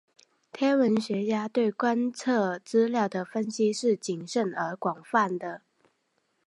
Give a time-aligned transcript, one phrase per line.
[0.51, 5.61] 天文学家对观测资料的分析是谨慎而广泛的。